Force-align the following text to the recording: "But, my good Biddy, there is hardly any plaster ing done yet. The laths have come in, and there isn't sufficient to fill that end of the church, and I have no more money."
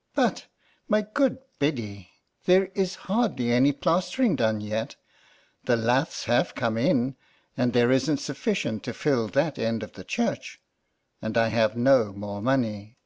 "But, 0.14 0.44
my 0.88 1.00
good 1.00 1.38
Biddy, 1.58 2.10
there 2.44 2.66
is 2.74 2.96
hardly 3.08 3.50
any 3.50 3.72
plaster 3.72 4.20
ing 4.20 4.36
done 4.36 4.60
yet. 4.60 4.96
The 5.64 5.74
laths 5.74 6.24
have 6.24 6.54
come 6.54 6.76
in, 6.76 7.16
and 7.56 7.72
there 7.72 7.90
isn't 7.90 8.18
sufficient 8.18 8.82
to 8.82 8.92
fill 8.92 9.26
that 9.28 9.58
end 9.58 9.82
of 9.82 9.92
the 9.94 10.04
church, 10.04 10.60
and 11.22 11.38
I 11.38 11.48
have 11.48 11.78
no 11.78 12.12
more 12.12 12.42
money." 12.42 12.98